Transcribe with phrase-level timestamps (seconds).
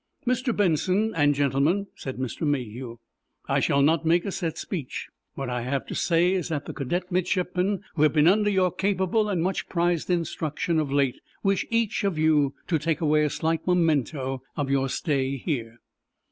[0.25, 0.57] "Mr.
[0.57, 2.41] Benson and gentlemen," said Mr.
[2.41, 2.97] Mayhew,
[3.47, 5.09] "I shall not make a set speech.
[5.35, 8.71] What I have to say is that the cadet midshipmen who have been under your
[8.71, 13.29] capable and much prized instruction of late wish each of you to take away a
[13.29, 15.77] slight memento of your stay here."